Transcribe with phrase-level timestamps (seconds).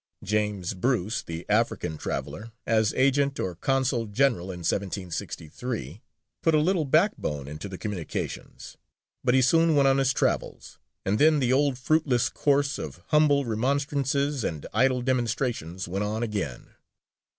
[0.23, 6.01] James Bruce, the African traveller, as agent or consul general in 1763,
[6.41, 8.77] put a little backbone into the communications,
[9.23, 13.45] but he soon went on his travels, and then the old fruitless course of humble
[13.45, 16.69] remonstrances and idle demonstrations went on again.